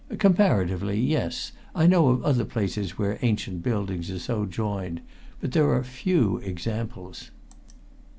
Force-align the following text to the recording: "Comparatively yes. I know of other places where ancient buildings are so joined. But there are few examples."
"Comparatively 0.17 0.99
yes. 0.99 1.51
I 1.75 1.85
know 1.85 2.07
of 2.07 2.23
other 2.23 2.43
places 2.43 2.97
where 2.97 3.19
ancient 3.21 3.61
buildings 3.61 4.09
are 4.09 4.17
so 4.17 4.47
joined. 4.47 4.99
But 5.39 5.51
there 5.51 5.69
are 5.75 5.83
few 5.83 6.37
examples." 6.37 7.29